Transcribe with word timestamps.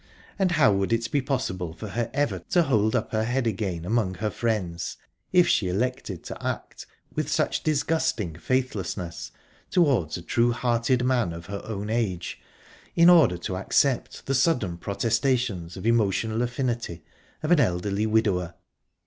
And 0.39 0.53
how 0.53 0.73
would 0.73 0.91
it 0.91 1.11
be 1.11 1.21
possible 1.21 1.73
for 1.73 1.89
her 1.89 2.09
ever 2.11 2.39
to 2.49 2.63
hold 2.63 2.95
up 2.95 3.11
her 3.11 3.23
head 3.23 3.45
again 3.45 3.85
among 3.85 4.15
her 4.15 4.31
friends, 4.31 4.97
if 5.31 5.47
she 5.47 5.67
elected 5.69 6.23
to 6.23 6.43
act 6.43 6.87
with 7.15 7.29
such 7.31 7.61
disgusting 7.61 8.35
faithlessness 8.35 9.31
towards 9.69 10.17
a 10.17 10.23
true 10.23 10.53
hearted 10.53 11.05
man 11.05 11.33
of 11.33 11.45
her 11.45 11.61
own 11.65 11.91
age, 11.91 12.41
in 12.95 13.11
order 13.11 13.37
to 13.37 13.57
accept 13.57 14.25
the 14.25 14.33
sudden 14.33 14.79
protestations 14.79 15.77
of 15.77 15.85
emotional 15.85 16.41
affinity 16.41 17.03
of 17.43 17.51
an 17.51 17.59
elderly 17.59 18.07
widower?... 18.07 18.55